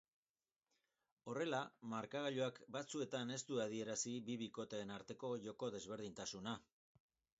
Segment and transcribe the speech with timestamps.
[1.33, 1.59] Horrela,
[1.91, 6.57] markagailuak batzuetan ez du adierazi bi bikoteen arteko joko desberdintasuna.